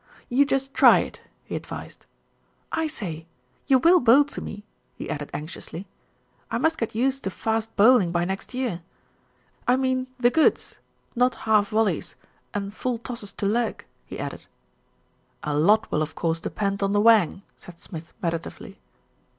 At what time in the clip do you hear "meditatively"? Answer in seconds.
18.23-18.79